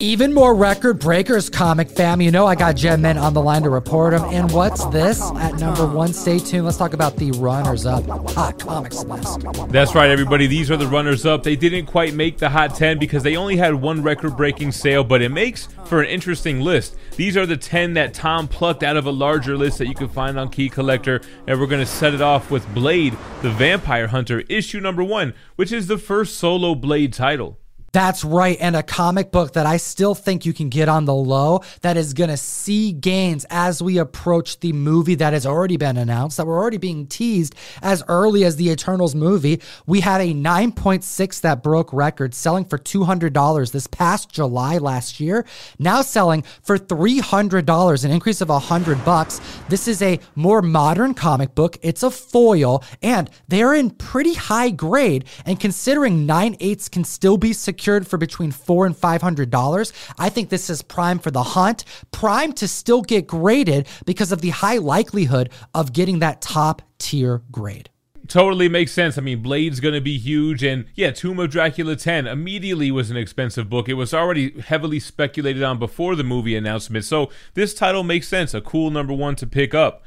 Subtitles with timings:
[0.00, 2.20] Even more record breakers, comic fam.
[2.20, 4.32] You know I got Gem Mint on the line to report them.
[4.32, 6.12] And what's this at number one?
[6.12, 6.66] Stay tuned.
[6.66, 9.40] Let's talk about the runners up hot comics list.
[9.70, 10.46] That's right, everybody.
[10.46, 11.42] These are the runners up.
[11.42, 15.02] They didn't quite make the hot 10 because they only had one record breaking sale,
[15.02, 16.94] but it makes for an interesting list.
[17.16, 20.08] These are the 10 that Tom plucked out of a larger list that you can
[20.08, 21.22] find on Key Collector.
[21.48, 25.34] And we're going to set it off with Blade, the Vampire Hunter, issue number one,
[25.56, 27.58] which is the first solo Blade title.
[27.92, 28.58] That's right.
[28.60, 31.96] And a comic book that I still think you can get on the low that
[31.96, 36.36] is going to see gains as we approach the movie that has already been announced,
[36.36, 39.62] that we're already being teased as early as the Eternals movie.
[39.86, 45.46] We had a 9.6 that broke records, selling for $200 this past July last year,
[45.78, 49.40] now selling for $300, an increase of 100 bucks.
[49.70, 51.78] This is a more modern comic book.
[51.80, 55.24] It's a foil, and they're in pretty high grade.
[55.46, 59.50] And considering 9 eighths can still be secured secured for between four and five hundred
[59.50, 59.92] dollars.
[60.18, 64.40] I think this is prime for the hunt, prime to still get graded because of
[64.40, 67.88] the high likelihood of getting that top tier grade
[68.26, 69.16] totally makes sense.
[69.16, 70.62] I mean, Blade's going to be huge.
[70.62, 73.88] And yeah, Tomb of Dracula 10 immediately was an expensive book.
[73.88, 77.06] It was already heavily speculated on before the movie announcement.
[77.06, 78.52] So this title makes sense.
[78.52, 80.02] A cool number one to pick up.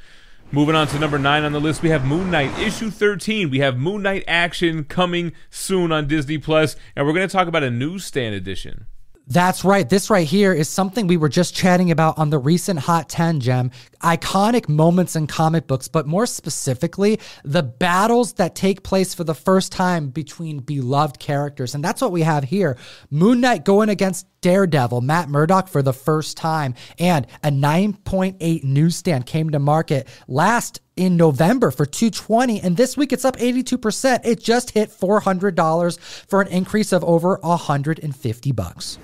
[0.53, 3.49] Moving on to number nine on the list, we have Moon Knight issue 13.
[3.49, 7.47] We have Moon Knight action coming soon on Disney Plus, and we're going to talk
[7.47, 8.85] about a newsstand edition.
[9.27, 9.88] That's right.
[9.88, 13.39] This right here is something we were just chatting about on the recent Hot 10
[13.39, 13.72] gem.
[14.03, 19.33] Iconic moments in comic books, but more specifically, the battles that take place for the
[19.33, 21.73] first time between beloved characters.
[21.75, 22.77] And that's what we have here.
[23.09, 29.28] Moon Knight going against Daredevil, Matt Murdock for the first time, and a 9.8 newsstand
[29.28, 34.25] came to market last in November for 220 and this week it's up 82%.
[34.25, 39.00] It just hit $400 for an increase of over 150 bucks.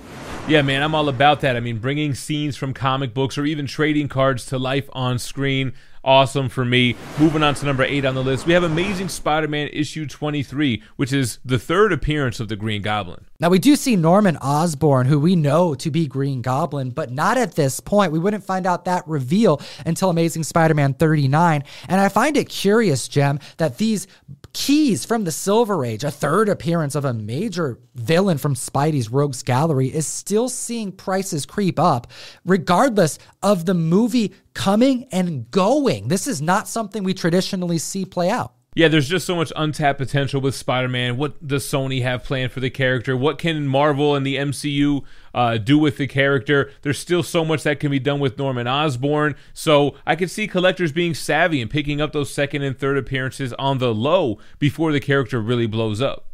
[0.48, 1.56] Yeah, man, I'm all about that.
[1.56, 5.74] I mean, bringing scenes from comic books or even trading cards to life on screen
[6.08, 6.96] awesome for me.
[7.20, 10.82] Moving on to number eight on the list, we have Amazing Spider Man issue 23,
[10.96, 13.26] which is the third appearance of the Green Goblin.
[13.40, 17.38] Now, we do see Norman Osborn, who we know to be Green Goblin, but not
[17.38, 18.12] at this point.
[18.12, 21.64] We wouldn't find out that reveal until Amazing Spider Man 39.
[21.88, 24.08] And I find it curious, Gem, that these
[24.58, 29.44] keys from the Silver Age, a third appearance of a major villain from Spidey's Rogues
[29.44, 32.08] Gallery, is still seeing prices creep up,
[32.44, 36.08] regardless of the movie coming and going.
[36.08, 38.57] This is not something we traditionally see play out.
[38.78, 41.18] Yeah, there's just so much untapped potential with Spider-Man.
[41.18, 43.18] What does Sony have planned for the character?
[43.18, 46.70] What can Marvel and the MCU uh, do with the character?
[46.84, 49.36] There's still so much that can be done with Norman Osborn.
[49.52, 53.52] So I could see collectors being savvy and picking up those second and third appearances
[53.54, 56.28] on the low before the character really blows up.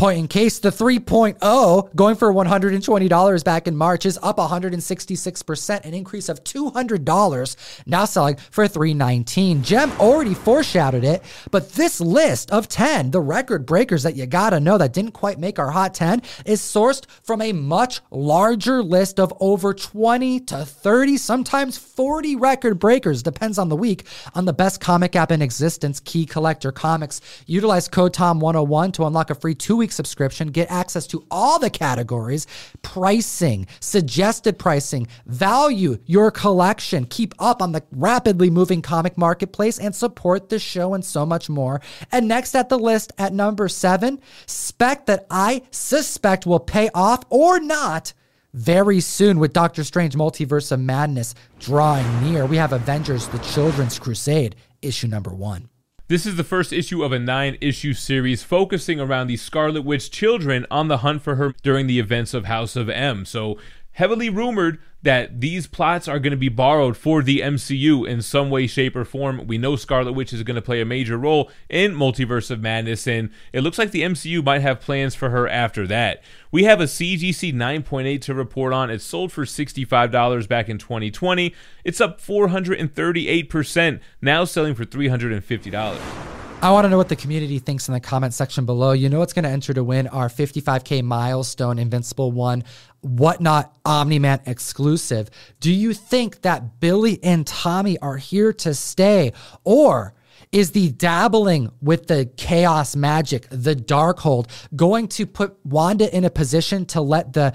[0.00, 5.92] Point in case the 3.0 going for $120 back in March is up 166%, an
[5.92, 9.62] increase of $200, now selling for 319.
[9.62, 14.58] Gem already foreshadowed it, but this list of 10, the record breakers that you gotta
[14.58, 19.20] know that didn't quite make our hot 10, is sourced from a much larger list
[19.20, 24.54] of over 20 to 30, sometimes 40 record breakers, depends on the week, on the
[24.54, 27.20] best comic app in existence, Key Collector Comics.
[27.44, 31.70] Utilize code TOM101 to unlock a free two week subscription, get access to all the
[31.70, 32.46] categories,
[32.82, 39.94] pricing, suggested pricing, value your collection, keep up on the rapidly moving comic marketplace, and
[39.94, 41.80] support the show and so much more.
[42.12, 47.24] And next at the list at number seven, spec that I suspect will pay off
[47.30, 48.12] or not
[48.52, 52.46] very soon with Doctor Strange Multiverse of Madness drawing near.
[52.46, 55.69] We have Avengers The Children's Crusade, issue number one.
[56.10, 60.10] This is the first issue of a nine issue series focusing around the Scarlet Witch
[60.10, 63.24] children on the hunt for her during the events of House of M.
[63.24, 63.58] So,
[63.92, 68.50] heavily rumored that these plots are going to be borrowed for the MCU in some
[68.50, 69.46] way, shape, or form.
[69.46, 73.06] We know Scarlet Witch is going to play a major role in Multiverse of Madness,
[73.06, 76.22] and it looks like the MCU might have plans for her after that.
[76.52, 78.90] We have a CGC 9.8 to report on.
[78.90, 81.54] It sold for $65 back in 2020.
[81.84, 86.39] It's up 438%, now selling for $350.
[86.62, 88.92] I want to know what the community thinks in the comment section below.
[88.92, 92.64] You know what's going to enter to win our 55K milestone Invincible 1
[93.00, 95.30] Whatnot Omni Man exclusive.
[95.60, 99.32] Do you think that Billy and Tommy are here to stay?
[99.64, 100.12] Or
[100.52, 106.30] is the dabbling with the chaos magic, the Darkhold, going to put Wanda in a
[106.30, 107.54] position to let the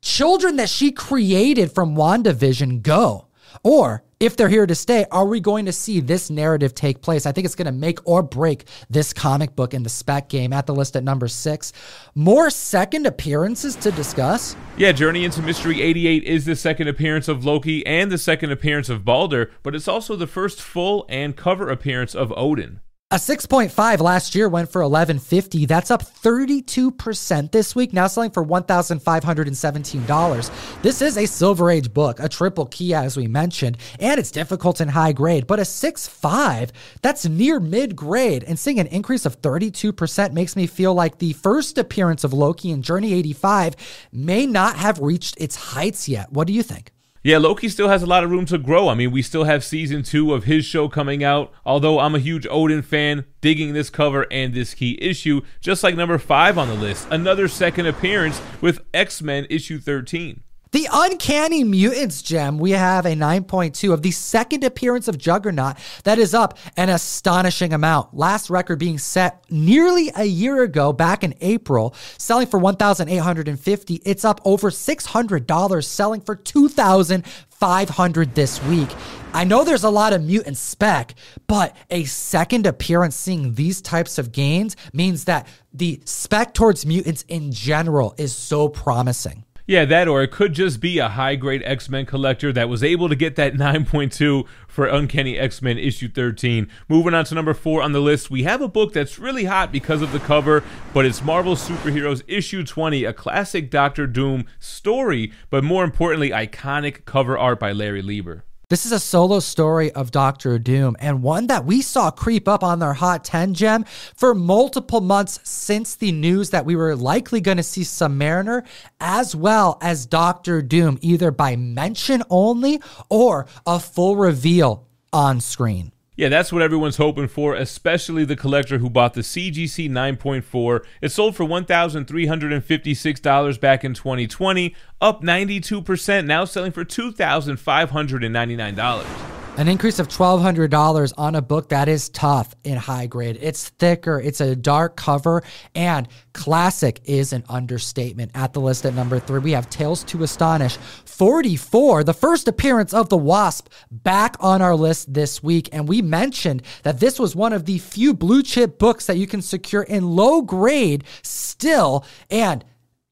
[0.00, 3.28] children that she created from WandaVision go?
[3.62, 7.26] Or if they're here to stay, are we going to see this narrative take place?
[7.26, 10.52] I think it's going to make or break this comic book in the spec game
[10.52, 11.72] at the list at number six.
[12.14, 14.54] More second appearances to discuss.
[14.76, 18.88] Yeah, Journey into Mystery 88 is the second appearance of Loki and the second appearance
[18.88, 22.80] of Balder, but it's also the first full and cover appearance of Odin.
[23.12, 25.66] A 6.5 last year went for 1150.
[25.66, 30.80] That's up 32% this week, now selling for $1,517.
[30.80, 34.80] This is a Silver Age book, a triple key, as we mentioned, and it's difficult
[34.80, 35.46] and high grade.
[35.46, 36.70] But a 6.5,
[37.02, 41.34] that's near mid grade, and seeing an increase of 32% makes me feel like the
[41.34, 43.76] first appearance of Loki in Journey 85
[44.10, 46.32] may not have reached its heights yet.
[46.32, 46.92] What do you think?
[47.24, 48.88] Yeah, Loki still has a lot of room to grow.
[48.88, 51.52] I mean, we still have season two of his show coming out.
[51.64, 55.94] Although I'm a huge Odin fan, digging this cover and this key issue, just like
[55.94, 60.42] number five on the list, another second appearance with X Men issue 13.
[60.72, 66.18] The Uncanny Mutants gem, we have a 9.2 of the second appearance of Juggernaut that
[66.18, 68.16] is up an astonishing amount.
[68.16, 73.96] Last record being set nearly a year ago, back in April, selling for 1,850.
[73.96, 78.88] It's up over $600, selling for 2,500 this week.
[79.34, 81.16] I know there's a lot of mutant spec,
[81.48, 87.26] but a second appearance seeing these types of gains means that the spec towards mutants
[87.28, 89.44] in general is so promising.
[89.64, 92.82] Yeah, that or it could just be a high grade X Men collector that was
[92.82, 96.68] able to get that 9.2 for Uncanny X Men issue 13.
[96.88, 99.70] Moving on to number four on the list, we have a book that's really hot
[99.70, 105.32] because of the cover, but it's Marvel Superheroes issue 20, a classic Doctor Doom story,
[105.48, 108.44] but more importantly, iconic cover art by Larry Lieber.
[108.72, 112.64] This is a solo story of Doctor Doom and one that we saw creep up
[112.64, 113.84] on their Hot 10 gem
[114.16, 118.64] for multiple months since the news that we were likely going to see Submariner
[118.98, 122.80] as well as Doctor Doom, either by mention only
[123.10, 125.91] or a full reveal on screen.
[126.14, 130.84] Yeah, that's what everyone's hoping for, especially the collector who bought the CGC 9.4.
[131.00, 139.32] It sold for $1,356 back in 2020, up 92%, now selling for $2,599.
[139.58, 143.36] An increase of $1,200 on a book that is tough in high grade.
[143.38, 145.42] It's thicker, it's a dark cover,
[145.74, 148.30] and classic is an understatement.
[148.34, 150.78] At the list at number three, we have Tales to Astonish
[151.12, 155.68] 44, the first appearance of the Wasp, back on our list this week.
[155.70, 159.26] And we mentioned that this was one of the few blue chip books that you
[159.26, 162.04] can secure in low grade still.
[162.30, 162.64] And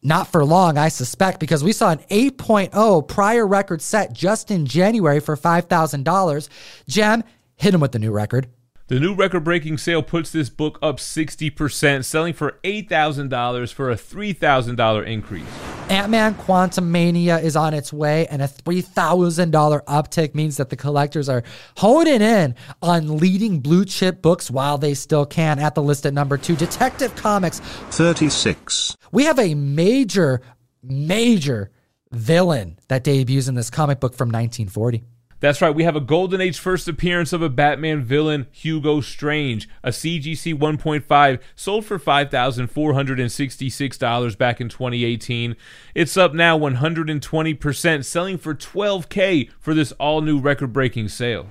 [0.02, 4.64] not for long, I suspect, because we saw an 8.0 prior record set just in
[4.64, 6.48] January for $5,000.
[6.88, 7.22] Gem,
[7.56, 8.48] hit him with the new record.
[8.88, 13.94] The new record breaking sale puts this book up 60%, selling for $8,000 for a
[13.94, 15.69] $3,000 increase.
[15.90, 20.76] Ant Man Quantum Mania is on its way, and a $3,000 uptick means that the
[20.76, 21.42] collectors are
[21.78, 25.58] honing in on leading blue chip books while they still can.
[25.58, 28.96] At the list at number two, Detective Comics 36.
[29.10, 30.42] We have a major,
[30.80, 31.72] major
[32.12, 35.02] villain that debuts in this comic book from 1940.
[35.40, 39.66] That's right, we have a Golden Age first appearance of a Batman villain, Hugo Strange.
[39.82, 45.56] A CGC 1.5 sold for $5,466 back in 2018.
[45.94, 51.46] It's up now 120%, selling for 12K for this all new record breaking sale.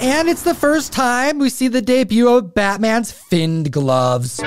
[0.00, 4.40] And it's the first time we see the debut of Batman's finned gloves.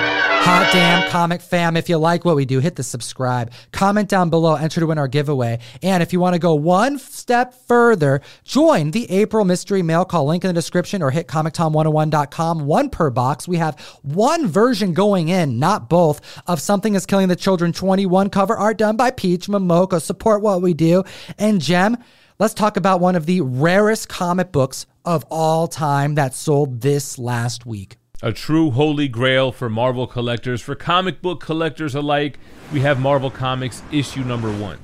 [0.46, 1.74] Hot damn, comic fam.
[1.74, 3.50] If you like what we do, hit the subscribe.
[3.72, 5.58] Comment down below, enter to win our giveaway.
[5.82, 10.26] And if you want to go one step further, join the April Mystery Mail Call.
[10.26, 12.66] Link in the description or hit ComicTom101.com.
[12.66, 13.48] One per box.
[13.48, 18.28] We have one version going in, not both, of Something is Killing the Children 21
[18.28, 19.98] cover art done by Peach Momoko.
[19.98, 21.04] Support what we do.
[21.38, 21.96] And Gem,
[22.38, 27.18] let's talk about one of the rarest comic books of all time that sold this
[27.18, 27.96] last week.
[28.24, 32.38] A true holy grail for Marvel collectors, for comic book collectors alike.
[32.72, 34.78] We have Marvel Comics issue number one.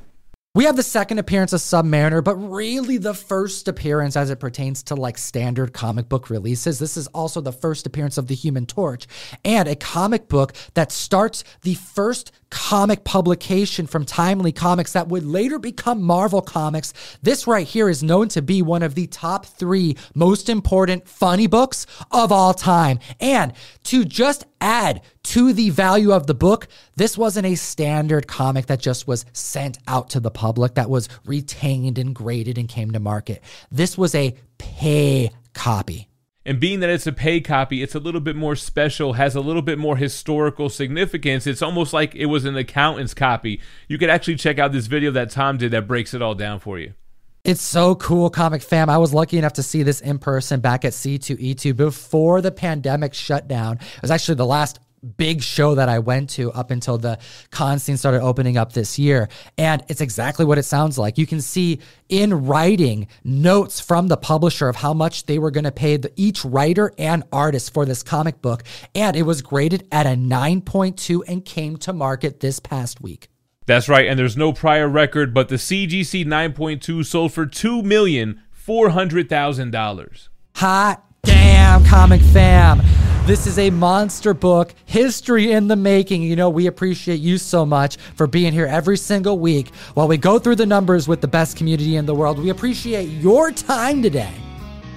[0.55, 4.83] We have the second appearance of Submariner, but really the first appearance as it pertains
[4.83, 6.79] to like standard comic book releases.
[6.79, 9.07] This is also the first appearance of the Human Torch
[9.43, 15.25] and a comic book that starts the first comic publication from Timely Comics that would
[15.25, 16.93] later become Marvel Comics.
[17.23, 21.47] This right here is known to be one of the top three most important funny
[21.47, 22.99] books of all time.
[23.21, 23.53] And
[23.85, 28.81] to just add to the value of the book, this wasn't a standard comic that
[28.81, 33.01] just was sent out to the public, that was retained and graded and came to
[33.01, 33.43] market.
[33.71, 36.10] This was a pay copy.
[36.47, 39.43] And being that it's a pay copy, it's a little bit more special, has a
[39.43, 41.47] little bit more historical significance.
[41.47, 43.61] It's almost like it was an accountant's copy.
[43.89, 46.59] You could actually check out this video that Tom did that breaks it all down
[46.59, 46.95] for you.
[47.45, 48.91] It's so cool, Comic Fam.
[48.91, 53.15] I was lucky enough to see this in person back at C2E2 before the pandemic
[53.15, 53.77] shut down.
[53.77, 54.79] It was actually the last
[55.17, 57.19] big show that I went to up until the
[57.51, 59.29] con scene started opening up this year.
[59.57, 61.19] And it's exactly what it sounds like.
[61.19, 65.65] You can see in writing notes from the publisher of how much they were going
[65.65, 68.65] to pay the, each writer and artist for this comic book.
[68.95, 73.29] And it was graded at a 9.2 and came to market this past week.
[73.67, 78.41] That's right, and there's no prior record, but the CGC 9.2 sold for two million
[78.51, 80.29] four hundred thousand dollars.
[80.57, 82.81] Hot damn, comic fam.
[83.31, 86.25] This is a monster book, history in the making.
[86.25, 90.17] You know, we appreciate you so much for being here every single week while we
[90.17, 92.41] go through the numbers with the best community in the world.
[92.41, 94.35] We appreciate your time today,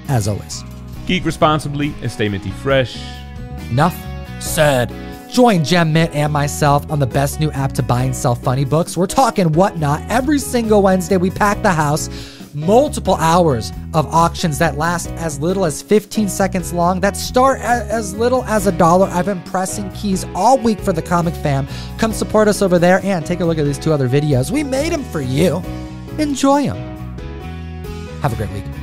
[0.07, 0.63] as always.
[1.05, 2.99] Geek responsibly and stay minty fresh.
[3.69, 3.95] Enough
[4.41, 4.91] said.
[5.29, 8.65] Join Gem Mint and myself on the best new app to buy and sell funny
[8.65, 8.97] books.
[8.97, 11.17] We're talking whatnot every single Wednesday.
[11.17, 12.09] We pack the house.
[12.55, 18.13] Multiple hours of auctions that last as little as 15 seconds long, that start as
[18.13, 19.07] little as a dollar.
[19.07, 21.67] I've been pressing keys all week for the comic fam.
[21.97, 24.51] Come support us over there and take a look at these two other videos.
[24.51, 25.63] We made them for you.
[26.19, 26.77] Enjoy them.
[28.21, 28.82] Have a great week.